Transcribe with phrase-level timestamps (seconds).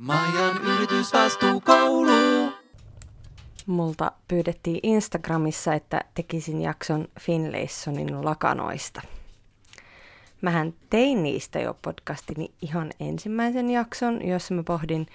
[0.00, 2.52] Maijan yritysvastuukoulu.
[3.66, 9.02] Multa pyydettiin Instagramissa, että tekisin jakson Finlaysonin lakanoista.
[10.40, 15.06] Mähän tein niistä jo podcastini ihan ensimmäisen jakson, jossa mä pohdin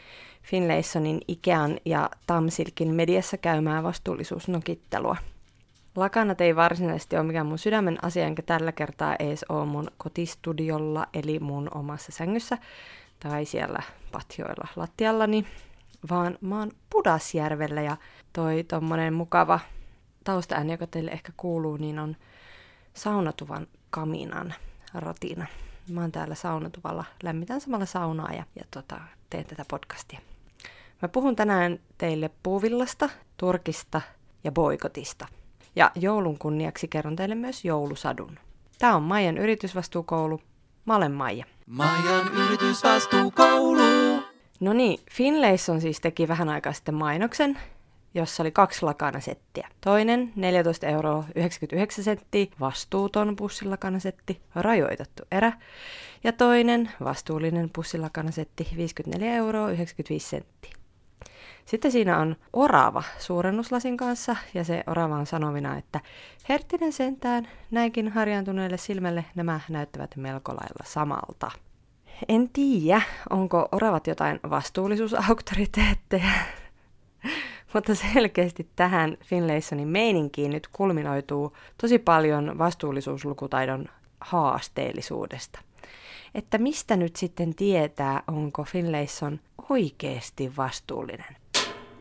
[0.43, 5.15] Finlaysonin Ikean ja Tamsilkin mediassa käymää vastuullisuusnokittelua.
[5.95, 11.07] Lakanat ei varsinaisesti ole mikään mun sydämen asia, enkä tällä kertaa ees ole mun kotistudiolla,
[11.13, 12.57] eli mun omassa sängyssä,
[13.19, 13.79] tai siellä
[14.11, 15.45] patjoilla lattiallani,
[16.09, 17.97] vaan mä oon Pudasjärvellä ja
[18.33, 19.59] toi tommonen mukava
[20.23, 22.15] taustaääni, joka teille ehkä kuuluu, niin on
[22.93, 24.53] saunatuvan kaminan
[24.93, 25.45] ratina.
[25.89, 30.19] Mä oon täällä saunatuvalla, lämmitän samalla saunaa ja, ja tota, teen tätä podcastia.
[31.01, 34.01] Mä puhun tänään teille puuvillasta, turkista
[34.43, 35.27] ja boikotista.
[35.75, 38.39] Ja joulun kunniaksi kerron teille myös joulusadun.
[38.79, 40.41] Tämä on Maijan yritysvastuukoulu.
[40.85, 41.45] Mä olen Maija.
[41.65, 43.81] Maijan yritysvastuukoulu.
[44.59, 47.59] No niin, Finlayson siis teki vähän aikaa sitten mainoksen,
[48.13, 49.69] jossa oli kaksi lakanasettiä.
[49.81, 55.53] Toinen 14 euroa 99 senttiä, vastuuton pussilakanasetti, rajoitettu erä.
[56.23, 60.71] Ja toinen vastuullinen pussilakanasetti 54 euroa 95 senttiä.
[61.65, 65.99] Sitten siinä on orava suurennuslasin kanssa ja se orava on sanovina, että
[66.49, 71.51] herttinen sentään, näinkin harjaantuneelle silmälle nämä näyttävät melko lailla samalta.
[72.29, 76.31] En tiedä, onko oravat jotain vastuullisuusauktoriteetteja,
[77.73, 83.85] mutta selkeästi tähän Finlaysonin meininkiin nyt kulminoituu tosi paljon vastuullisuuslukutaidon
[84.19, 85.59] haasteellisuudesta.
[86.35, 91.35] Että mistä nyt sitten tietää, onko Finlayson oikeasti vastuullinen?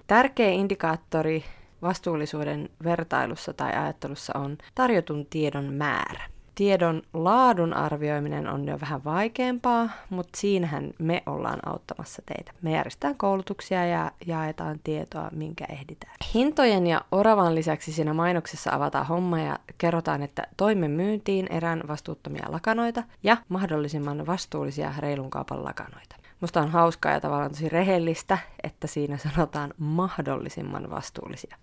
[0.06, 1.44] Tärkeä indikaattori
[1.82, 6.33] vastuullisuuden vertailussa tai ajattelussa on tarjotun tiedon määrä.
[6.55, 12.52] Tiedon laadun arvioiminen on jo vähän vaikeampaa, mutta siinähän me ollaan auttamassa teitä.
[12.62, 16.14] Me järjestetään koulutuksia ja jaetaan tietoa, minkä ehditään.
[16.34, 22.46] Hintojen ja oravan lisäksi siinä mainoksessa avataan homma ja kerrotaan, että toimme myyntiin erään vastuuttomia
[22.48, 26.17] lakanoita ja mahdollisimman vastuullisia reilun kaupan lakanoita.
[26.40, 31.56] Musta on hauskaa ja tavallaan tosi rehellistä, että siinä sanotaan mahdollisimman vastuullisia.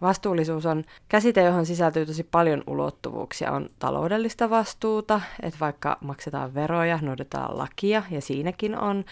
[0.00, 3.52] Vastuullisuus on käsite, johon sisältyy tosi paljon ulottuvuuksia.
[3.52, 9.04] On taloudellista vastuuta, että vaikka maksetaan veroja, noudatetaan lakia ja siinäkin on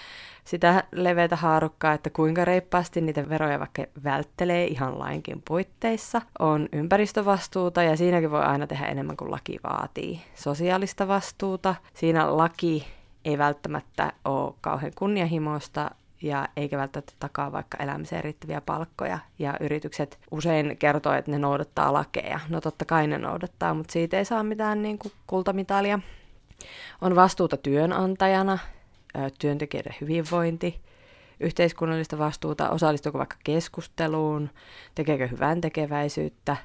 [0.45, 6.23] sitä leveätä haarukkaa, että kuinka reippaasti niitä veroja vaikka välttelee ihan lainkin puitteissa.
[6.39, 10.21] On ympäristövastuuta ja siinäkin voi aina tehdä enemmän kuin laki vaatii.
[10.35, 12.87] Sosiaalista vastuuta, siinä laki
[13.25, 15.91] ei välttämättä ole kauhean kunnianhimoista
[16.23, 19.19] ja eikä välttämättä takaa vaikka elämiseen riittäviä palkkoja.
[19.39, 22.41] Ja yritykset usein kertoo, että ne noudattaa lakeja.
[22.49, 25.99] No totta kai ne noudattaa, mutta siitä ei saa mitään niin kuin kultamitalia.
[27.01, 28.59] On vastuuta työnantajana,
[29.39, 30.81] työntekijöiden hyvinvointi,
[31.41, 34.51] yhteiskunnallista vastuuta, osallistuuko vaikka keskusteluun,
[34.95, 36.57] tekeekö hyvän tekeväisyyttä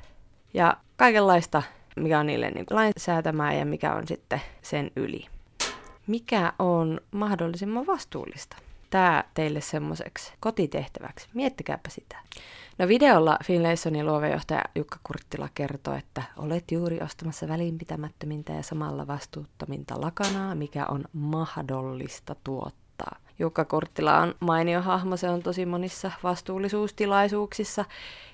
[0.53, 1.63] ja kaikenlaista,
[1.95, 5.27] mikä on niille niin lainsäätämää ja mikä on sitten sen yli
[6.09, 8.57] mikä on mahdollisimman vastuullista.
[8.89, 11.27] Tämä teille semmoiseksi kotitehtäväksi.
[11.33, 12.17] Miettikääpä sitä.
[12.77, 20.01] No videolla Finlaysonin luovejohtaja Jukka Kurttila kertoo, että olet juuri ostamassa välinpitämättömintä ja samalla vastuuttominta
[20.01, 23.15] lakanaa, mikä on mahdollista tuottaa.
[23.39, 27.85] Jukka Kurttila on mainio hahmo, se on tosi monissa vastuullisuustilaisuuksissa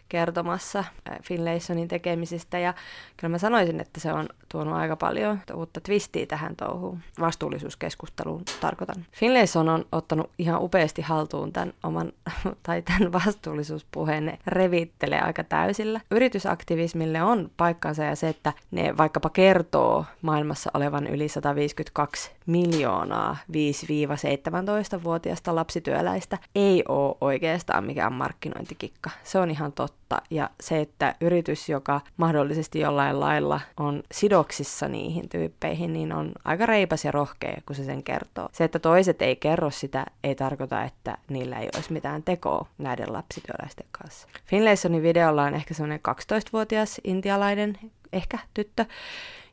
[0.10, 2.74] kertomassa äh, Finlaysonin tekemisistä ja
[3.18, 9.06] kyllä mä sanoisin, että se on tuonut aika paljon uutta twistiä tähän touhuun, vastuullisuuskeskusteluun tarkoitan.
[9.12, 12.12] Finlayson on ottanut ihan upeasti haltuun tämän oman,
[12.64, 16.02] tai tämän vastuullisuuspuheen, revittelee aika täysillä.
[16.12, 25.56] Yritysaktivismille on paikkansa ja se, että ne vaikkapa kertoo maailmassa olevan yli 152 miljoonaa 5-17-vuotiaista
[25.56, 29.10] lapsityöläistä, ei ole oikeastaan mikään markkinointikikka.
[29.24, 30.22] Se on ihan totta totta.
[30.30, 36.66] Ja se, että yritys, joka mahdollisesti jollain lailla on sidoksissa niihin tyyppeihin, niin on aika
[36.66, 38.50] reipas ja rohkea, kun se sen kertoo.
[38.52, 43.14] Se, että toiset ei kerro sitä, ei tarkoita, että niillä ei olisi mitään tekoa näiden
[43.14, 44.28] lapsityöläisten kanssa.
[44.46, 47.78] Finlaysonin videolla on ehkä semmoinen 12-vuotias intialainen,
[48.14, 48.86] ehkä tyttö,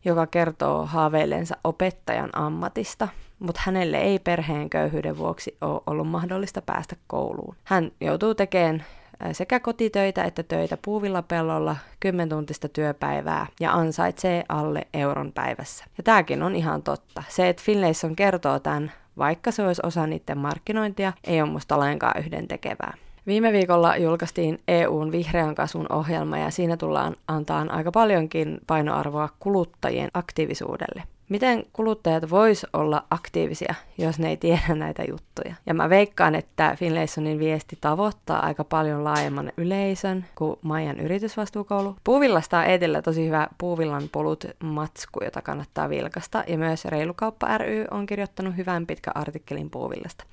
[0.04, 3.08] joka kertoo haaveillensa opettajan ammatista,
[3.38, 7.56] mutta hänelle ei perheen köyhyyden vuoksi ole ollut mahdollista päästä kouluun.
[7.64, 8.84] Hän joutuu tekemään
[9.32, 15.84] sekä kotitöitä että töitä puuvilla pellolla, 10 tuntista työpäivää ja ansaitsee alle euron päivässä.
[15.98, 17.22] Ja tämäkin on ihan totta.
[17.28, 22.20] Se, että Finlayson kertoo tämän, vaikka se olisi osa niiden markkinointia, ei ole musta lainkaan
[22.20, 22.94] yhden tekevää.
[23.26, 30.10] Viime viikolla julkaistiin EUn vihreän kasvun ohjelma ja siinä tullaan antaa aika paljonkin painoarvoa kuluttajien
[30.14, 31.02] aktiivisuudelle.
[31.32, 35.54] Miten kuluttajat vois olla aktiivisia, jos ne ei tiedä näitä juttuja?
[35.66, 41.96] Ja mä veikkaan, että Finlaysonin viesti tavoittaa aika paljon laajemman yleisön kuin Maijan yritysvastuukoulu.
[42.04, 46.44] Puuvillasta on Eetillä tosi hyvä Puuvillan polut matsku, jota kannattaa vilkasta.
[46.46, 50.24] Ja myös Reilukauppa ry on kirjoittanut hyvän pitkän artikkelin Puuvillasta.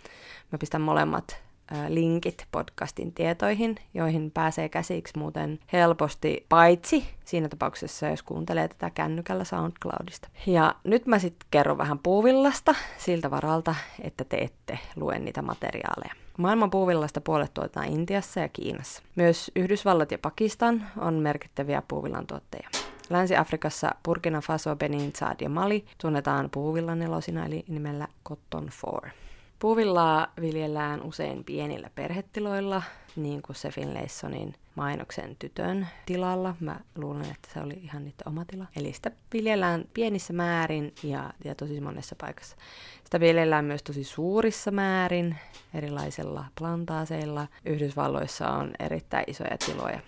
[0.52, 1.42] Mä pistän molemmat
[1.88, 9.44] linkit podcastin tietoihin, joihin pääsee käsiksi muuten helposti, paitsi siinä tapauksessa, jos kuuntelee tätä kännykällä
[9.44, 10.30] SoundCloudista.
[10.46, 16.14] Ja nyt mä sitten kerron vähän puuvillasta siltä varalta, että te ette lue niitä materiaaleja.
[16.38, 19.04] Maailman puuvillasta puolet tuotetaan Intiassa ja Kiinassa.
[19.16, 22.70] Myös Yhdysvallat ja Pakistan on merkittäviä puuvillan tuottajia.
[23.10, 28.70] Länsi-Afrikassa Burkina Faso, Benin, Chad ja Mali tunnetaan puuvillan nelosina eli nimellä Cotton
[29.04, 29.29] 4.
[29.60, 32.84] Puuvillaa viljellään usein pienillä perhetiloilla,
[33.16, 36.56] niin kuin se Finlaysonin mainoksen tytön tilalla.
[36.60, 38.66] Mä luulen, että se oli ihan niiden oma tila.
[38.76, 42.56] Eli sitä viljellään pienissä määrin ja, ja tosi monessa paikassa.
[43.04, 45.36] Sitä viljellään myös tosi suurissa määrin
[45.74, 47.48] erilaisilla plantaaseilla.
[47.66, 50.00] Yhdysvalloissa on erittäin isoja tiloja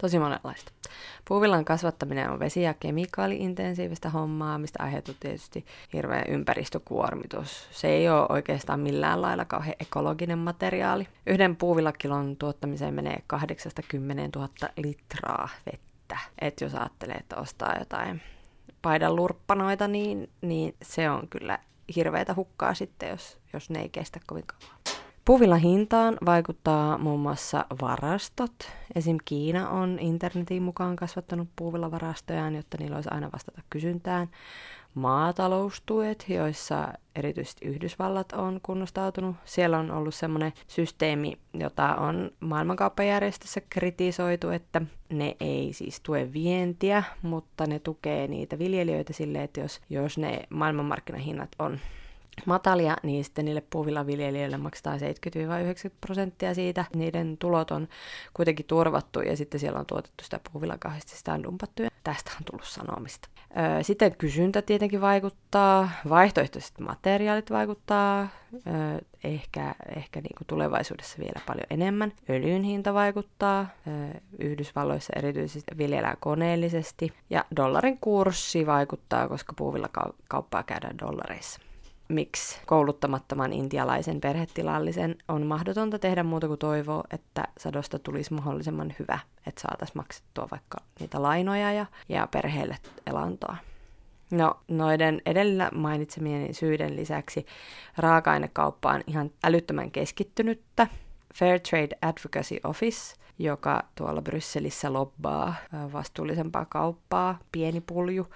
[0.00, 0.72] tosi monenlaista.
[1.28, 7.68] Puuvillan kasvattaminen on vesi- ja kemikaali-intensiivistä hommaa, mistä aiheutuu tietysti hirveä ympäristökuormitus.
[7.70, 11.08] Se ei ole oikeastaan millään lailla kauhean ekologinen materiaali.
[11.26, 16.18] Yhden puuvillakilon tuottamiseen menee 80 000 litraa vettä.
[16.40, 18.22] Et jos ajattelee, että ostaa jotain
[18.82, 21.58] paidan lurppanoita, niin, niin se on kyllä
[21.96, 24.80] hirveätä hukkaa sitten, jos, jos ne ei kestä kovin kauan.
[25.24, 28.52] Puuvillan hintaan vaikuttaa muun muassa varastot.
[28.94, 29.16] Esim.
[29.24, 34.28] Kiina on internetin mukaan kasvattanut puuvillavarastojaan, jotta niillä olisi aina vastata kysyntään.
[34.94, 39.36] Maataloustuet, joissa erityisesti Yhdysvallat on kunnostautunut.
[39.44, 47.02] Siellä on ollut semmoinen systeemi, jota on maailmankauppajärjestössä kritisoitu, että ne ei siis tue vientiä,
[47.22, 51.78] mutta ne tukee niitä viljelijöitä silleen, että jos, jos ne maailmanmarkkinahinnat on
[52.46, 55.02] matalia, niin sitten niille puuvillaviljelijöille maksetaan 70-90
[56.00, 56.84] prosenttia siitä.
[56.94, 57.88] Niiden tulot on
[58.34, 62.44] kuitenkin turvattu ja sitten siellä on tuotettu sitä puuvillakahdesti, sitä on dumpattu ja tästä on
[62.50, 63.28] tullut sanomista.
[63.82, 68.28] Sitten kysyntä tietenkin vaikuttaa, vaihtoehtoiset materiaalit vaikuttaa,
[69.24, 72.12] ehkä, ehkä niin kuin tulevaisuudessa vielä paljon enemmän.
[72.30, 73.66] Öljyn hinta vaikuttaa,
[74.38, 79.88] Yhdysvalloissa erityisesti viljellään koneellisesti ja dollarin kurssi vaikuttaa, koska puuvilla
[80.28, 81.60] kauppaa käydään dollareissa
[82.10, 89.18] miksi kouluttamattoman intialaisen perhetilallisen on mahdotonta tehdä muuta kuin toivoa, että sadosta tulisi mahdollisimman hyvä,
[89.46, 92.76] että saataisiin maksettua vaikka niitä lainoja ja, ja perheelle
[93.06, 93.56] elantoa.
[94.30, 97.46] No, noiden edellä mainitsemien syiden lisäksi
[97.96, 100.86] raaka-ainekauppa on ihan älyttömän keskittynyttä.
[101.34, 105.54] Fair Trade Advocacy Office joka tuolla Brysselissä lobbaa
[105.92, 108.26] vastuullisempaa kauppaa, pieni pulju,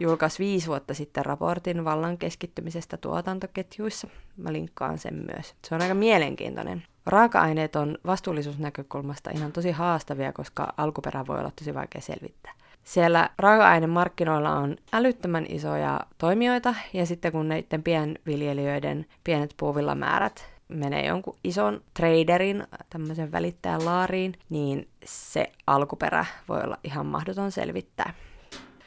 [0.00, 4.08] julkaisi viisi vuotta sitten raportin vallan keskittymisestä tuotantoketjuissa.
[4.36, 5.54] Mä linkkaan sen myös.
[5.64, 6.82] Se on aika mielenkiintoinen.
[7.06, 12.52] Raaka-aineet on vastuullisuusnäkökulmasta ihan tosi haastavia, koska alkuperä voi olla tosi vaikea selvittää.
[12.84, 21.36] Siellä raaka-ainemarkkinoilla on älyttömän isoja toimijoita, ja sitten kun näiden pienviljelijöiden pienet puuvillamäärät menee jonkun
[21.44, 28.14] ison traderin, tämmöisen välittäjän laariin, niin se alkuperä voi olla ihan mahdoton selvittää.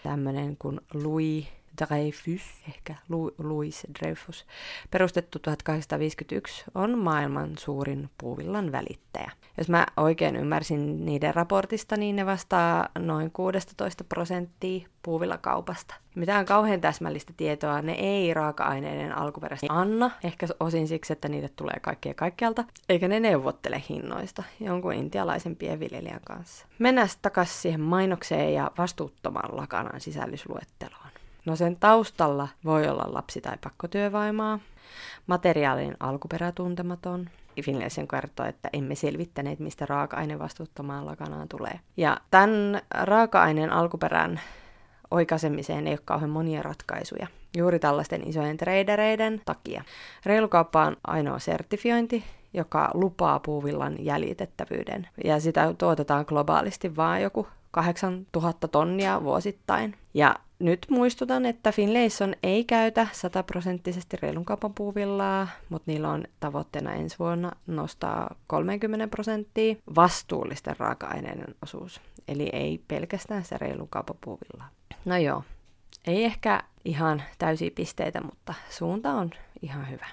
[0.04, 1.48] Tämmöinen kuin Louis
[1.78, 2.96] Dreyfus, ehkä
[3.38, 4.46] Louis Dreyfus,
[4.92, 9.32] perustettu 1851, on maailman suurin puuvillan välittäjä.
[9.58, 15.96] Jos mä oikein ymmärsin niiden raportista, niin ne vastaa noin 16 prosenttia puuvillakaupasta.
[16.16, 21.80] Mitään kauhean täsmällistä tietoa ne ei raaka-aineiden alkuperäisesti anna, ehkä osin siksi, että niille tulee
[21.82, 26.66] kaikkea kaikkialta, eikä ne neuvottele hinnoista jonkun intialaisen pienviljelijän kanssa.
[26.80, 31.01] Mennään takaisin siihen mainokseen ja vastuuttoman lakanan sisällysluetteloon.
[31.46, 34.60] No sen taustalla voi olla lapsi- tai pakkotyövaimaa,
[35.28, 37.30] materiaalin alkuperä tuntematon.
[37.64, 41.80] Finlayson kertoo, että emme selvittäneet, mistä raaka-aine vastuuttamaan lakanaan tulee.
[41.98, 44.40] Ja tämän raaka-aineen alkuperän
[45.12, 47.28] oikaisemiseen ei ole kauhean monia ratkaisuja.
[47.58, 49.84] Juuri tällaisten isojen tradereiden takia.
[50.26, 55.08] Reilukauppa on ainoa sertifiointi, joka lupaa puuvillan jäljitettävyyden.
[55.24, 59.96] Ja sitä tuotetaan globaalisti vain joku 8000 tonnia vuosittain.
[60.14, 66.94] Ja nyt muistutan, että Finlayson ei käytä sataprosenttisesti reilun kaupan puuvillaa, mutta niillä on tavoitteena
[66.94, 72.02] ensi vuonna nostaa 30 prosenttia vastuullisten raaka-aineiden osuus.
[72.28, 74.70] Eli ei pelkästään se reilun kaupan puuvillaa.
[75.06, 75.44] No joo,
[76.08, 79.30] ei ehkä ihan täysiä pisteitä, mutta suunta on
[79.62, 80.06] ihan hyvä.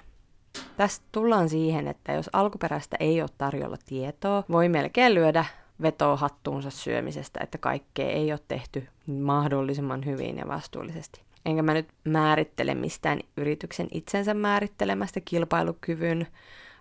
[0.77, 5.45] Tästä tullaan siihen, että jos alkuperäistä ei ole tarjolla tietoa, voi melkein lyödä
[5.81, 11.21] vetoo hattuunsa syömisestä, että kaikkea ei ole tehty mahdollisimman hyvin ja vastuullisesti.
[11.45, 16.27] Enkä mä nyt määrittele mistään yrityksen itsensä määrittelemästä kilpailukyvyn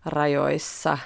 [0.05, 0.99] rajoissa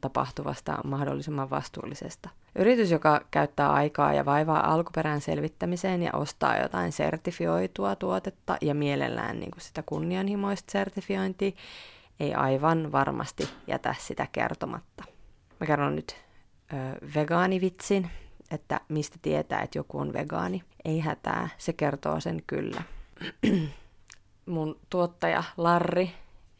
[0.00, 2.28] tapahtuvasta mahdollisimman vastuullisesta.
[2.58, 9.40] Yritys, joka käyttää aikaa ja vaivaa alkuperän selvittämiseen ja ostaa jotain sertifioitua tuotetta ja mielellään
[9.40, 11.52] niin kuin sitä kunnianhimoista sertifiointia,
[12.20, 15.04] ei aivan varmasti jätä sitä kertomatta.
[15.60, 16.16] Mä kerron nyt
[16.72, 16.76] ö,
[17.14, 18.10] vegaanivitsin,
[18.50, 20.62] että mistä tietää, että joku on vegaani.
[20.84, 22.82] Ei hätää, se kertoo sen kyllä.
[24.46, 26.10] Mun tuottaja Larri,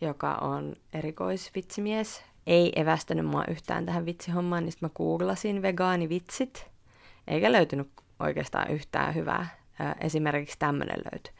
[0.00, 6.66] joka on erikoisvitsimies, ei evästänyt mua yhtään tähän vitsihommaan, niin mä googlasin vegaanivitsit,
[7.26, 7.88] eikä löytynyt
[8.20, 9.58] oikeastaan yhtään hyvää.
[10.00, 11.32] Esimerkiksi tämmöinen löytyi.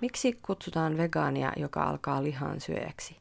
[0.00, 3.16] Miksi kutsutaan vegaania, joka alkaa lihan syöjäksi?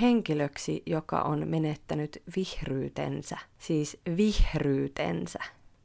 [0.00, 3.38] Henkilöksi, joka on menettänyt vihryytensä.
[3.58, 5.38] Siis vihryytensä.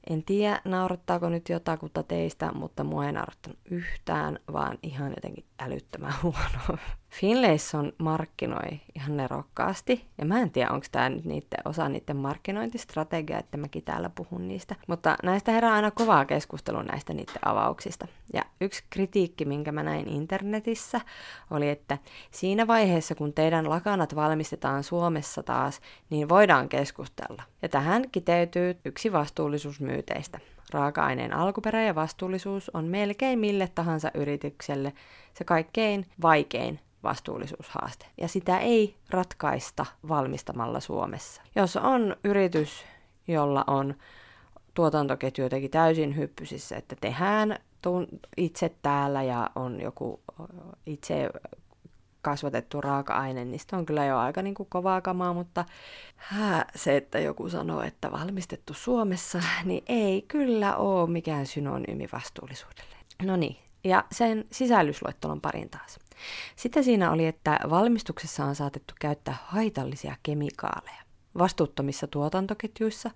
[0.10, 6.14] En tiedä, naurattaako nyt jotakuta teistä, mutta mua ei naurattanut yhtään, vaan ihan jotenkin älyttömän
[6.24, 6.78] huono.
[7.14, 13.40] Finlayson markkinoi ihan nerokkaasti, ja mä en tiedä, onko tämä nyt niiden, osa niiden markkinointistrategia,
[13.40, 14.76] että mäkin täällä puhun niistä.
[14.88, 18.08] Mutta näistä herää aina kovaa keskustelua näistä niiden avauksista.
[18.34, 21.02] Ja yksi kritiikki, minkä mä näin internetissä,
[21.52, 21.98] oli, että
[22.32, 27.44] siinä vaiheessa, kun teidän lakanat valmistetaan Suomessa taas, niin voidaan keskustella.
[27.62, 30.40] Ja tähän kiteytyy yksi vastuullisuusmyyteistä.
[30.72, 34.94] Raaka-aineen alkuperä ja vastuullisuus on melkein mille tahansa yritykselle
[35.34, 38.06] se kaikkein vaikein vastuullisuushaaste.
[38.22, 41.42] Ja sitä ei ratkaista valmistamalla Suomessa.
[41.56, 42.86] Jos on yritys,
[43.28, 43.96] jolla on
[44.74, 47.60] tuotantoketju jotenkin täysin hyppysissä, että tehdään
[48.38, 50.20] itse täällä ja on joku
[50.86, 51.30] itse
[52.22, 55.66] kasvatettu raaka-aine, niin on kyllä jo aika niin kuin kovaa kamaa, mutta
[56.16, 62.96] hää, se, että joku sanoo, että valmistettu Suomessa, niin ei kyllä ole mikään synonyymi vastuullisuudelle.
[63.24, 66.00] No niin, ja sen sisällysluettelon parin taas.
[66.56, 71.04] Sitten siinä oli, että valmistuksessa on saatettu käyttää haitallisia kemikaaleja.
[71.38, 73.12] Vastuuttomissa tuotantoketjuissa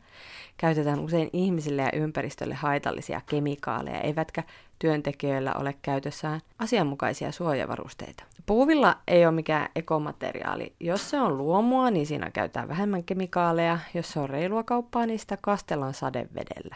[0.58, 4.44] käytetään usein ihmisille ja ympäristölle haitallisia kemikaaleja, eivätkä
[4.80, 8.24] työntekijöillä ole käytössään asianmukaisia suojavarusteita.
[8.46, 10.74] Puuvilla ei ole mikään ekomateriaali.
[10.80, 13.80] Jos se on luomua, niin siinä käytetään vähemmän kemikaaleja.
[13.94, 16.76] Jos se on reilua kauppaa, niin sitä kastellaan sadevedellä.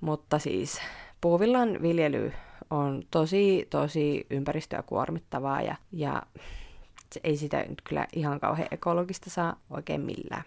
[0.00, 0.80] Mutta siis
[1.20, 2.32] puuvillan viljely
[2.72, 6.22] on tosi, tosi ympäristöä kuormittavaa ja, ja
[7.24, 10.42] ei sitä nyt kyllä ihan kauhean ekologista saa oikein millään.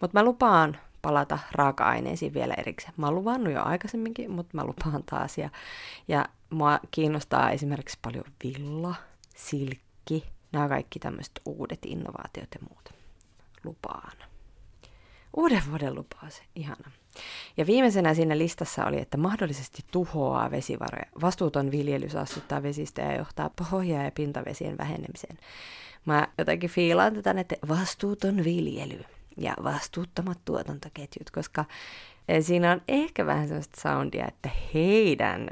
[0.00, 2.94] Mutta mä lupaan palata raaka-aineisiin vielä erikseen.
[2.96, 5.38] Mä oon luvannut jo aikaisemminkin, mutta mä lupaan taas.
[5.38, 5.50] Ja,
[6.08, 8.94] ja mua kiinnostaa esimerkiksi paljon villa,
[9.36, 12.94] silkki, nämä kaikki tämmöiset uudet innovaatiot ja muut.
[13.64, 14.16] Lupaan.
[15.36, 16.90] Uuden vuoden lupaus, ihana.
[17.56, 21.06] Ja viimeisenä siinä listassa oli, että mahdollisesti tuhoaa vesivaroja.
[21.20, 25.38] Vastuuton viljely saastuttaa vesistä ja johtaa pohja- ja pintavesien vähenemiseen.
[26.04, 29.04] Mä jotenkin fiilaan tätä, että vastuuton viljely
[29.36, 31.64] ja vastuuttomat tuotantoketjut, koska
[32.28, 35.48] eh, siinä on ehkä vähän sellaista soundia, että heidän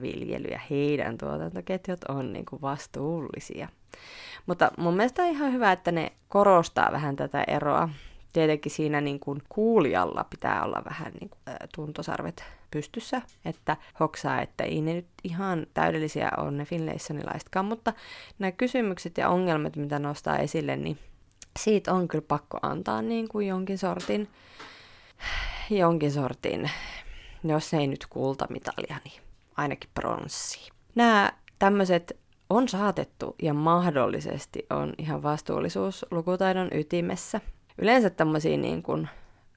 [0.00, 3.68] viljely ja heidän tuotantoketjut on niin kuin vastuullisia.
[4.46, 7.88] Mutta mun mielestä on ihan hyvä, että ne korostaa vähän tätä eroa
[8.34, 11.40] tietenkin siinä niin kuin kuulijalla pitää olla vähän niin kuin,
[11.74, 17.92] tuntosarvet pystyssä, että hoksaa, että ei ne nyt ihan täydellisiä ole ne Finlaysonilaisetkaan, mutta
[18.38, 20.98] nämä kysymykset ja ongelmat, mitä nostaa esille, niin
[21.58, 24.28] siitä on kyllä pakko antaa niin kuin jonkin sortin,
[25.70, 26.70] jonkin sortin,
[27.44, 29.22] jos ei nyt kultamitalia, niin
[29.56, 30.70] ainakin pronssi.
[30.94, 32.16] Nämä tämmöiset
[32.50, 37.40] on saatettu ja mahdollisesti on ihan vastuullisuus lukutaidon ytimessä–
[37.78, 39.08] yleensä tämmöisiä niin kuin,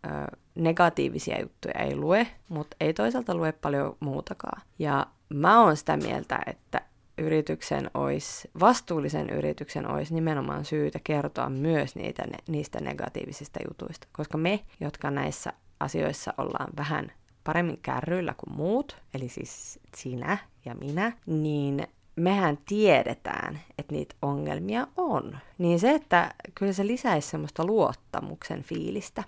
[0.05, 4.61] ö, negatiivisia juttuja ei lue, mutta ei toisaalta lue paljon muutakaan.
[4.79, 6.81] Ja mä oon sitä mieltä, että
[7.17, 14.07] yrityksen olisi, vastuullisen yrityksen olisi nimenomaan syytä kertoa myös niitä, ne, niistä negatiivisista jutuista.
[14.11, 17.11] Koska me, jotka näissä asioissa ollaan vähän
[17.43, 24.87] paremmin kärryillä kuin muut, eli siis sinä ja minä, niin mehän tiedetään, että niitä ongelmia
[24.97, 25.37] on.
[25.57, 29.23] Niin se, että kyllä se lisäisi semmoista luottamuksen fiilistä,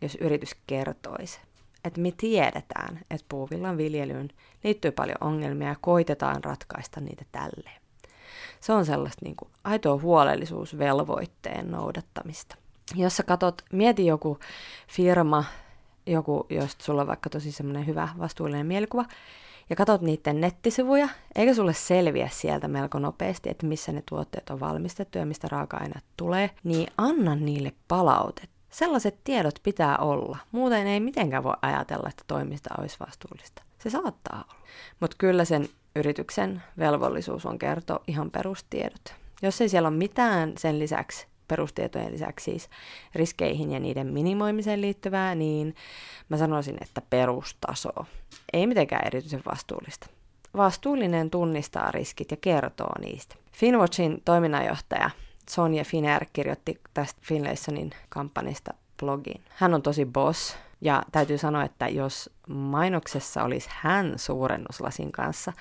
[0.00, 1.40] jos yritys kertoisi.
[1.84, 4.28] Että me tiedetään, että puuvillan viljelyyn
[4.64, 7.80] liittyy paljon ongelmia ja koitetaan ratkaista niitä tälleen.
[8.60, 12.56] Se on sellaista niin kuin aitoa huolellisuusvelvoitteen noudattamista.
[12.94, 14.38] Jos sä katot, mieti joku
[14.88, 15.44] firma,
[16.06, 19.04] joku, josta sulla on vaikka tosi semmoinen hyvä vastuullinen mielikuva,
[19.70, 24.60] ja katsot niiden nettisivuja, eikä sulle selviä sieltä melko nopeasti, että missä ne tuotteet on
[24.60, 28.60] valmistettu ja mistä raaka-aineet tulee, niin anna niille palautetta.
[28.70, 30.38] Sellaiset tiedot pitää olla.
[30.52, 33.62] Muuten ei mitenkään voi ajatella, että toimista olisi vastuullista.
[33.78, 34.60] Se saattaa olla.
[35.00, 39.14] Mutta kyllä sen yrityksen velvollisuus on kertoa ihan perustiedot.
[39.42, 42.68] Jos ei siellä ole mitään sen lisäksi, perustietojen lisäksi siis
[43.14, 45.74] riskeihin ja niiden minimoimiseen liittyvää, niin
[46.28, 47.90] mä sanoisin, että perustaso.
[48.52, 50.06] Ei mitenkään erityisen vastuullista.
[50.56, 53.34] Vastuullinen tunnistaa riskit ja kertoo niistä.
[53.52, 55.10] Finwatchin toiminnanjohtaja
[55.50, 59.44] Sonja Finer kirjoitti tästä Finlaysonin kampanjasta blogiin.
[59.48, 65.52] Hän on tosi boss, ja täytyy sanoa, että jos mainoksessa olisi hän suurennuslasin kanssa,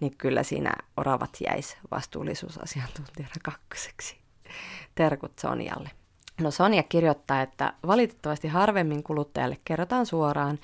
[0.00, 4.25] niin kyllä siinä oravat jäisi vastuullisuusasiantuntijana kakkoseksi.
[4.94, 5.90] Terkut Sonjalle.
[6.40, 10.58] No Sonja kirjoittaa, että valitettavasti harvemmin kuluttajalle kerrotaan suoraan,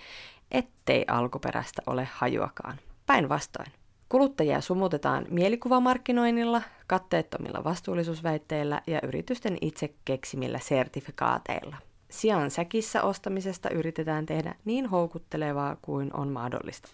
[0.51, 2.79] ettei alkuperäistä ole hajuakaan.
[3.07, 3.73] Päinvastoin.
[4.09, 11.77] Kuluttajia sumutetaan mielikuvamarkkinoinnilla, katteettomilla vastuullisuusväitteillä ja yritysten itse keksimillä sertifikaateilla.
[12.11, 16.89] Sian säkissä ostamisesta yritetään tehdä niin houkuttelevaa kuin on mahdollista.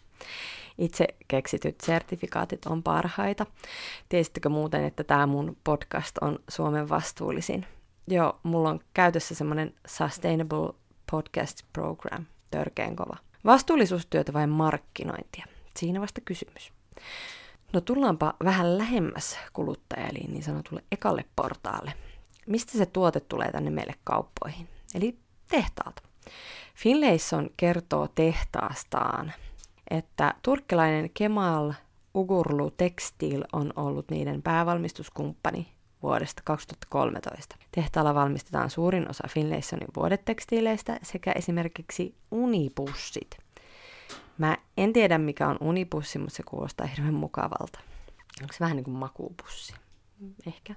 [0.78, 3.46] Itse keksityt sertifikaatit on parhaita.
[4.08, 7.66] Tiesittekö muuten, että tämä mun podcast on Suomen vastuullisin?
[8.08, 10.72] Joo, mulla on käytössä semmoinen Sustainable
[11.10, 13.16] Podcast Program, törkeen kova.
[13.44, 15.46] Vastuullisuustyötä vai markkinointia?
[15.76, 16.72] Siinä vasta kysymys.
[17.72, 21.92] No tullaanpa vähän lähemmäs kuluttaja, eli niin sanotulle ekalle portaalle.
[22.46, 24.68] Mistä se tuote tulee tänne meille kauppoihin?
[24.94, 25.18] Eli
[25.48, 26.02] tehtaalta.
[26.74, 29.32] Finlayson kertoo tehtaastaan,
[29.90, 31.72] että turkkilainen Kemal
[32.14, 35.68] Ugurlu Textil on ollut niiden päävalmistuskumppani
[36.02, 37.56] vuodesta 2013.
[37.72, 43.36] Tehtaalla valmistetaan suurin osa Finlaysonin vuodetekstiileistä sekä esimerkiksi unipussit–
[44.38, 47.80] Mä en tiedä, mikä on unipussi, mutta se kuulostaa hirveän mukavalta.
[48.42, 49.74] Onko se vähän niin kuin makuupussi?
[50.46, 50.74] Ehkä.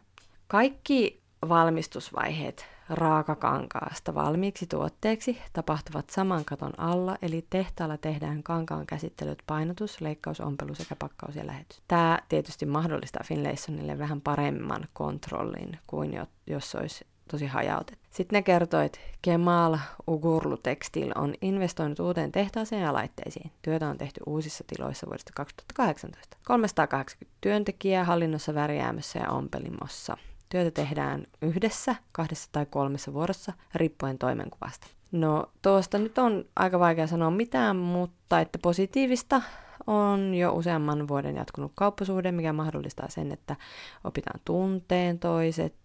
[0.47, 10.01] Kaikki valmistusvaiheet raakakankaasta valmiiksi tuotteeksi tapahtuvat saman katon alla, eli tehtaalla tehdään kankaan käsittelyt painotus,
[10.01, 11.81] leikkaus, ompelu sekä pakkaus ja lähetys.
[11.87, 18.07] Tämä tietysti mahdollistaa Finlaysonille vähän paremman kontrollin kuin jos olisi tosi hajautettu.
[18.09, 23.51] Sitten ne kertoi, että Kemal Ugurlu Textil on investoinut uuteen tehtaaseen ja laitteisiin.
[23.61, 26.37] Työtä on tehty uusissa tiloissa vuodesta 2018.
[26.45, 30.17] 380 työntekijää hallinnossa, värjäämössä ja ompelimossa.
[30.51, 34.87] Työtä tehdään yhdessä, kahdessa tai kolmessa vuorossa, riippuen toimenkuvasta.
[35.11, 39.41] No tuosta nyt on aika vaikea sanoa mitään, mutta että positiivista
[39.87, 43.55] on jo useamman vuoden jatkunut kauppasuhde, mikä mahdollistaa sen, että
[44.03, 45.75] opitaan tunteen toiset,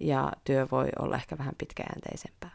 [0.00, 2.50] ja työ voi olla ehkä vähän pitkäjänteisempää.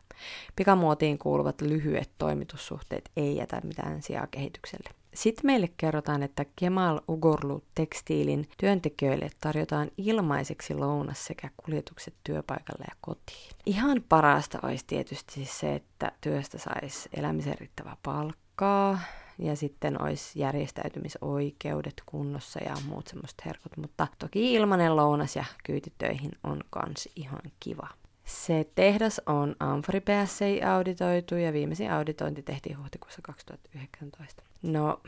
[0.56, 4.90] Pikamuotiin kuuluvat lyhyet toimitussuhteet ei jätä mitään sijaa kehitykselle.
[5.16, 12.96] Sitten meille kerrotaan, että Kemal Ugorlu tekstiilin työntekijöille tarjotaan ilmaiseksi lounas sekä kuljetukset työpaikalle ja
[13.02, 13.50] kotiin.
[13.66, 19.00] Ihan parasta olisi tietysti se, että työstä saisi elämisen riittävää palkkaa,
[19.38, 26.32] ja sitten olisi järjestäytymisoikeudet kunnossa ja muut semmoiset herkut, mutta toki ilmanen lounas ja kyytitöihin
[26.44, 27.88] on kans ihan kiva.
[28.26, 34.44] Se tehdas on Amfori PSA auditoitu ja viimeisin auditointi tehtiin huhtikuussa 2019.
[34.62, 35.02] No,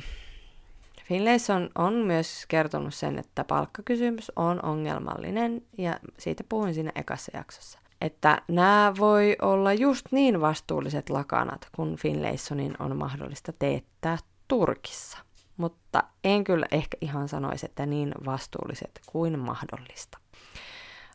[1.06, 7.80] Finlayson on myös kertonut sen, että palkkakysymys on ongelmallinen ja siitä puhuin siinä ekassa jaksossa
[8.04, 15.18] että nämä voi olla just niin vastuulliset lakanat, kun Finlaysonin on mahdollista teettää Turkissa.
[15.58, 20.18] Mutta en kyllä ehkä ihan sanoisi, että niin vastuulliset kuin mahdollista.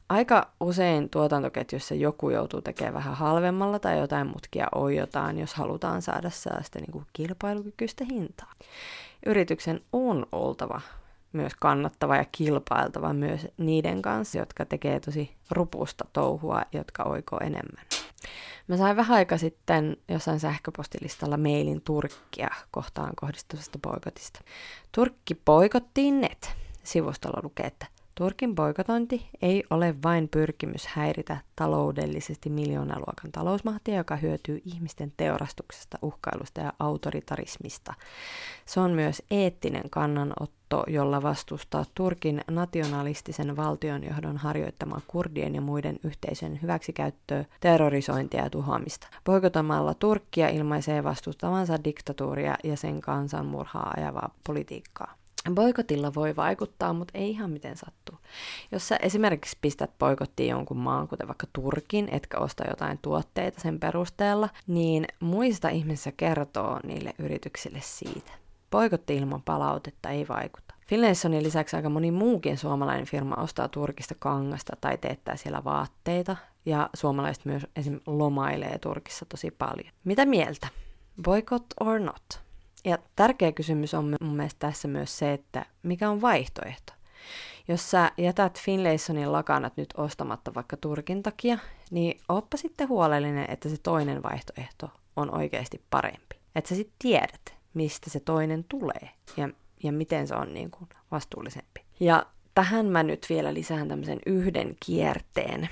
[0.08, 6.30] Aika usein tuotantoketjussa joku joutuu tekemään vähän halvemmalla tai jotain mutkia oijotaan, jos halutaan saada
[6.30, 8.52] sellaista niin kuin kilpailukykyistä hintaa.
[9.26, 10.80] Yrityksen on oltava
[11.32, 17.84] myös kannattava ja kilpailtava myös niiden kanssa, jotka tekee tosi rupusta touhua, jotka oikoo enemmän.
[18.68, 24.40] Mä sain vähän aika sitten jossain sähköpostilistalla mailin Turkkia kohtaan kohdistuvasta boikotista.
[24.94, 26.50] Turkki boikottiin net.
[26.84, 27.86] Sivustolla lukee, että
[28.18, 36.60] Turkin boikotointi ei ole vain pyrkimys häiritä taloudellisesti miljoonaluokan talousmahtia, joka hyötyy ihmisten teurastuksesta, uhkailusta
[36.60, 37.94] ja autoritarismista.
[38.66, 46.58] Se on myös eettinen kannanotto, jolla vastustaa Turkin nationalistisen valtionjohdon harjoittamaa kurdien ja muiden yhteisön
[46.62, 49.08] hyväksikäyttöä, terrorisointia ja tuhoamista.
[49.24, 55.17] Boikotamalla Turkkia ilmaisee vastustavansa diktatuuria ja sen kansanmurhaa ajavaa politiikkaa.
[55.54, 58.18] Boikotilla voi vaikuttaa, mutta ei ihan miten sattuu.
[58.72, 63.80] Jos sä esimerkiksi pistät boikottiin jonkun maan, kuten vaikka Turkin, etkä osta jotain tuotteita sen
[63.80, 68.32] perusteella, niin muista ihmisissä kertoo niille yrityksille siitä.
[68.70, 70.74] Boikotti ilman palautetta ei vaikuta.
[70.86, 76.90] Finlaysonin lisäksi aika moni muukin suomalainen firma ostaa Turkista kangasta tai teettää siellä vaatteita, ja
[76.94, 78.00] suomalaiset myös esim.
[78.06, 79.92] lomailee Turkissa tosi paljon.
[80.04, 80.68] Mitä mieltä?
[81.22, 82.47] Boycott or not?
[82.88, 86.92] Ja tärkeä kysymys on mun mielestä tässä myös se, että mikä on vaihtoehto?
[87.68, 91.58] Jos sä jätät Finlaysonin lakanat nyt ostamatta vaikka Turkin takia,
[91.90, 96.36] niin oppa sitten huolellinen, että se toinen vaihtoehto on oikeasti parempi.
[96.54, 99.48] Että sä sitten tiedät, mistä se toinen tulee ja,
[99.82, 101.80] ja miten se on niin kuin vastuullisempi.
[102.00, 105.68] Ja tähän mä nyt vielä lisään tämmöisen yhden kierteen.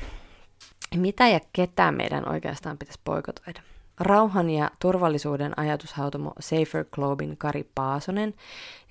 [0.96, 3.60] Mitä ja ketä meidän oikeastaan pitäisi poikotoida?
[4.00, 8.34] Rauhan ja turvallisuuden ajatushautomo Safer Globin Kari Paasonen,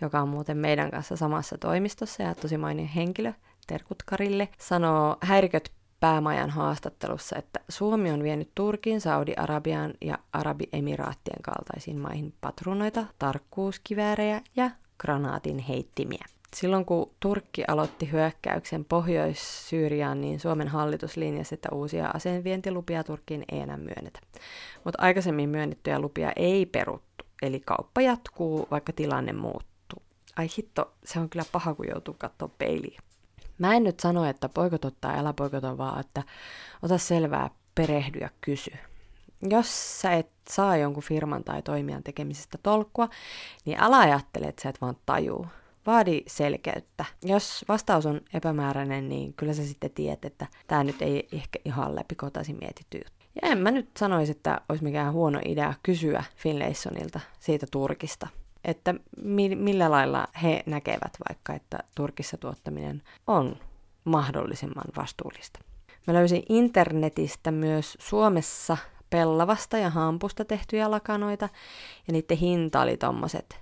[0.01, 3.33] joka on muuten meidän kanssa samassa toimistossa ja tosi mainio henkilö,
[3.67, 11.97] terkut Karille, sanoo häiriköt päämajan haastattelussa, että Suomi on vienyt Turkin, Saudi-Arabian ja Arabiemiraattien kaltaisiin
[11.97, 16.25] maihin patrunoita, tarkkuuskiväärejä ja granaatin heittimiä.
[16.55, 23.59] Silloin kun Turkki aloitti hyökkäyksen Pohjois-Syyriaan, niin Suomen hallitus linjasi, että uusia aseenvientilupia Turkkiin ei
[23.59, 24.19] enää myönnetä.
[24.83, 30.01] Mutta aikaisemmin myönnettyjä lupia ei peruttu, eli kauppa jatkuu, vaikka tilanne muuttuu.
[30.35, 32.99] Ai hitto, se on kyllä paha, kun joutuu katsoa peiliä.
[33.57, 36.23] Mä en nyt sano, että poikot tai älä poikot vaan että
[36.81, 38.71] ota selvää, perehdy ja kysy.
[39.41, 43.09] Jos sä et saa jonkun firman tai toimijan tekemisestä tolkkua,
[43.65, 45.47] niin älä ajattele, että sä et vaan tajuu.
[45.85, 47.05] Vaadi selkeyttä.
[47.23, 51.95] Jos vastaus on epämääräinen, niin kyllä sä sitten tiedät, että tämä nyt ei ehkä ihan
[51.95, 53.25] läpikotaisin mietitty juttu.
[53.41, 58.27] Ja en mä nyt sanoisi, että olisi mikään huono idea kysyä Finlaysonilta siitä Turkista,
[58.63, 63.57] että mi- millä lailla he näkevät vaikka, että Turkissa tuottaminen on
[64.03, 65.59] mahdollisimman vastuullista.
[66.07, 68.77] Mä löysin internetistä myös Suomessa
[69.15, 71.49] pellavasta ja hampusta tehtyjä lakanoita,
[72.07, 73.57] ja niiden hinta oli tommoset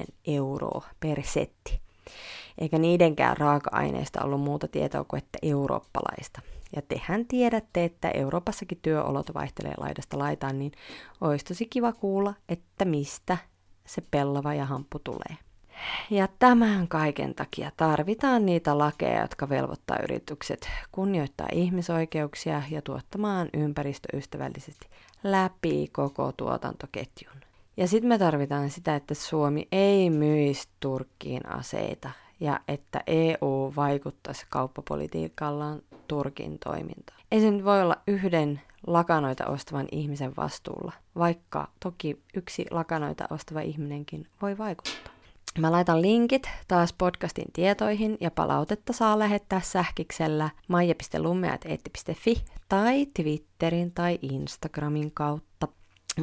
[0.00, 1.80] 170-210 euroa per setti.
[2.58, 6.40] Eikä niidenkään raaka-aineista ollut muuta tietoa kuin että eurooppalaista.
[6.76, 10.72] Ja tehän tiedätte, että Euroopassakin työolot vaihtelee laidasta laitaan, niin
[11.20, 13.38] olisi tosi kiva kuulla, että mistä
[13.86, 15.36] se pellava ja hamppu tulee.
[16.10, 24.88] Ja tämän kaiken takia tarvitaan niitä lakeja, jotka velvoittaa yritykset kunnioittaa ihmisoikeuksia ja tuottamaan ympäristöystävällisesti
[25.24, 27.38] läpi koko tuotantoketjun.
[27.76, 32.10] Ja sitten me tarvitaan sitä, että Suomi ei myisi Turkkiin aseita
[32.40, 37.20] ja että EU vaikuttaisi kauppapolitiikallaan Turkin toimintaan.
[37.30, 43.60] Ei se nyt voi olla yhden lakanoita ostavan ihmisen vastuulla, vaikka toki yksi lakanoita ostava
[43.60, 45.17] ihminenkin voi vaikuttaa.
[45.58, 54.18] Mä laitan linkit taas podcastin tietoihin ja palautetta saa lähettää sähkiksellä maija.lummeat.eetti.fi tai Twitterin tai
[54.22, 55.68] Instagramin kautta.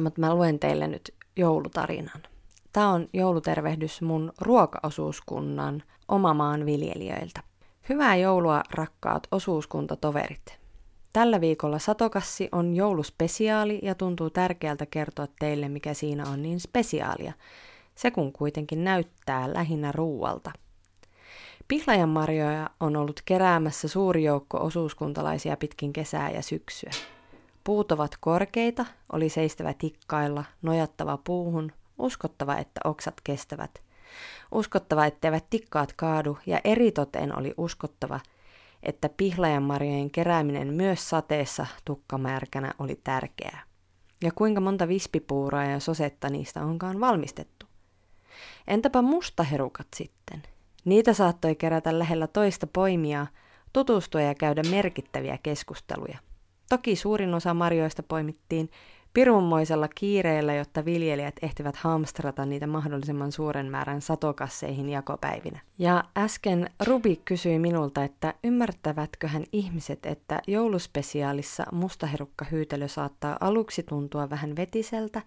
[0.00, 2.22] Mutta mä luen teille nyt joulutarinan.
[2.72, 7.42] Tämä on joulutervehdys mun ruokaosuuskunnan omamaan viljelijöiltä.
[7.88, 10.58] Hyvää joulua, rakkaat osuuskuntatoverit!
[11.12, 17.32] Tällä viikolla Satokassi on jouluspesiaali ja tuntuu tärkeältä kertoa teille, mikä siinä on niin spesiaalia–
[17.96, 20.52] se kun kuitenkin näyttää lähinnä ruualta.
[21.68, 26.90] Pihlajanmarjoja on ollut keräämässä suuri joukko osuuskuntalaisia pitkin kesää ja syksyä.
[27.64, 33.82] Puut ovat korkeita, oli seistävä tikkailla, nojattava puuhun, uskottava, että oksat kestävät.
[34.52, 38.20] Uskottava, etteivät tikkaat kaadu ja eritoten oli uskottava,
[38.82, 43.62] että pihlajanmarjojen kerääminen myös sateessa tukkamärkänä oli tärkeää.
[44.24, 47.65] Ja kuinka monta vispipuuraa ja sosetta niistä onkaan valmistettu?
[48.66, 50.42] Entäpä mustaherukat sitten?
[50.84, 53.26] Niitä saattoi kerätä lähellä toista poimia,
[53.72, 56.18] tutustua ja käydä merkittäviä keskusteluja.
[56.68, 58.70] Toki suurin osa marjoista poimittiin
[59.16, 65.60] pirunmoisella kiireellä, jotta viljelijät ehtivät hamstrata niitä mahdollisimman suuren määrän satokasseihin jakopäivinä.
[65.78, 74.56] Ja äsken Rubi kysyi minulta, että ymmärtävätköhän ihmiset, että jouluspesiaalissa mustaherukkahyytelö saattaa aluksi tuntua vähän
[74.56, 75.22] vetiseltä,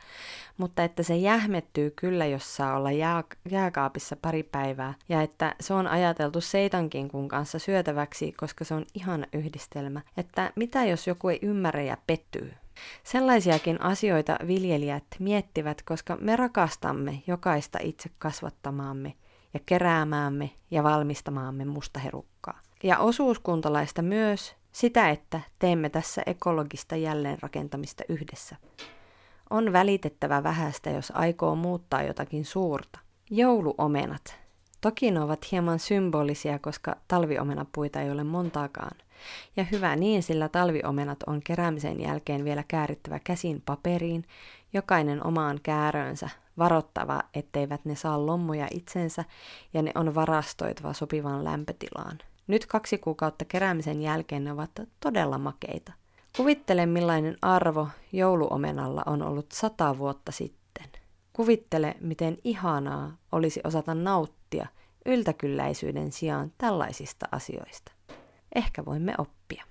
[0.58, 5.74] mutta että se jähmettyy kyllä, jos saa olla jää- jääkaapissa pari päivää, ja että se
[5.74, 11.40] on ajateltu seitankinkun kanssa syötäväksi, koska se on ihana yhdistelmä, että mitä jos joku ei
[11.42, 12.54] ymmärrä ja pettyy.
[13.04, 19.14] Sellaisiakin asioita viljelijät miettivät, koska me rakastamme jokaista itse kasvattamaamme
[19.54, 22.60] ja keräämäämme ja valmistamaamme mustaherukkaa.
[22.84, 28.56] Ja osuuskuntalaista myös sitä, että teemme tässä ekologista jälleenrakentamista yhdessä.
[29.50, 33.00] On välitettävä vähästä, jos aikoo muuttaa jotakin suurta.
[33.30, 34.40] Jouluomenat.
[34.82, 38.98] Toki ne ovat hieman symbolisia, koska talviomenapuita ei ole montaakaan–
[39.58, 44.26] ja hyvä niin, sillä talviomenat on keräämisen jälkeen vielä käärittävä käsin paperiin,
[44.74, 49.24] jokainen omaan kääröönsä, varottava, etteivät ne saa lommoja itsensä,
[49.74, 52.18] ja ne on varastoitava sopivaan lämpötilaan.
[52.48, 55.94] Nyt kaksi kuukautta keräämisen jälkeen ne ovat todella makeita.
[56.38, 60.86] Kuvittele millainen arvo jouluomenalla on ollut sata vuotta sitten.
[61.34, 64.68] Kuvittele, miten ihanaa olisi osata nauttia
[65.06, 67.92] yltäkylläisyyden sijaan tällaisista asioista.
[68.56, 69.64] Ehkä voimme oppia.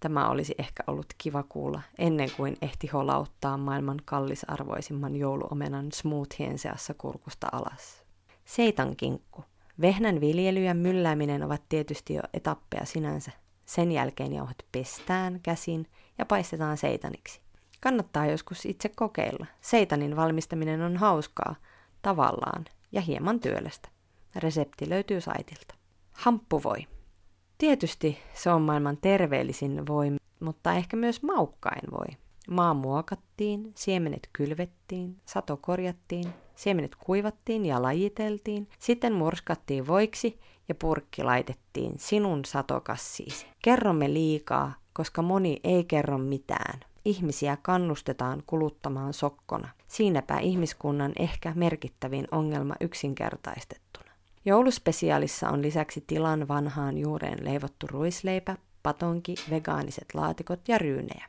[0.00, 6.94] Tämä olisi ehkä ollut kiva kuulla ennen kuin ehti holauttaa maailman kallisarvoisimman jouluomenan smoothien seassa
[6.94, 8.04] kurkusta alas.
[8.44, 9.44] Seitan kinkku.
[9.80, 13.32] Vehnän viljely ja myllääminen ovat tietysti jo etappeja sinänsä.
[13.64, 15.86] Sen jälkeen jauhat pestään käsin
[16.18, 17.40] ja paistetaan seitaniksi.
[17.80, 19.46] Kannattaa joskus itse kokeilla.
[19.60, 21.54] Seitanin valmistaminen on hauskaa,
[22.02, 23.88] tavallaan, ja hieman työlästä.
[24.36, 25.74] Resepti löytyy saitilta.
[26.12, 26.86] Hamppuvoi.
[27.58, 32.06] Tietysti se on maailman terveellisin voi, mutta ehkä myös maukkain voi.
[32.48, 41.22] Maa muokattiin, siemenet kylvettiin, sato korjattiin, siemenet kuivattiin ja lajiteltiin, sitten murskattiin voiksi ja purkki
[41.22, 43.46] laitettiin sinun satokassiisi.
[43.62, 46.80] Kerromme liikaa, koska moni ei kerro mitään.
[47.04, 49.68] Ihmisiä kannustetaan kuluttamaan sokkona.
[49.88, 53.81] Siinäpä ihmiskunnan ehkä merkittävin ongelma yksinkertaistettuna.
[54.44, 61.24] Jouluspesiaalissa on lisäksi tilan vanhaan juureen leivottu ruisleipä, patonki, vegaaniset laatikot ja ryynejä.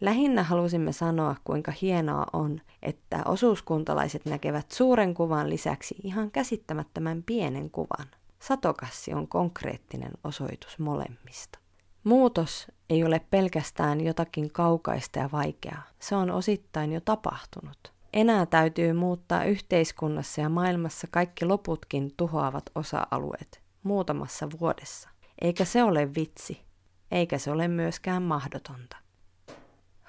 [0.00, 7.70] Lähinnä halusimme sanoa, kuinka hienoa on, että osuuskuntalaiset näkevät suuren kuvan lisäksi ihan käsittämättömän pienen
[7.70, 8.06] kuvan.
[8.38, 11.58] Satokassi on konkreettinen osoitus molemmista.
[12.04, 15.82] Muutos ei ole pelkästään jotakin kaukaista ja vaikeaa.
[15.98, 17.92] Se on osittain jo tapahtunut.
[18.12, 25.08] Enää täytyy muuttaa yhteiskunnassa ja maailmassa kaikki loputkin tuhoavat osa-alueet muutamassa vuodessa.
[25.40, 26.64] Eikä se ole vitsi,
[27.10, 28.96] eikä se ole myöskään mahdotonta.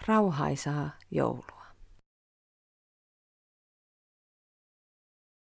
[0.07, 1.60] Rauhaisaa joulua.